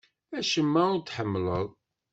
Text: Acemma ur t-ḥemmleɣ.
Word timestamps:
Acemma 0.37 0.81
ur 0.95 0.99
t-ḥemmleɣ. 1.01 1.65